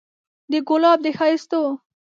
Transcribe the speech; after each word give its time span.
د 0.51 0.53
ګلاب 0.67 0.99
د 1.05 1.07
ښايستو 1.17 1.61